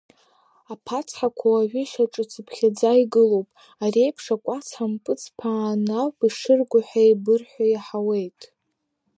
[0.73, 3.49] Аԥацхақәа уажәы шьаҿацыԥхьаӡа игылоуп,
[3.83, 8.41] ари еиԥш акәац ҳампыҵԥааны ауп ишырго ҳәа еибырҳәо иаҳауеит.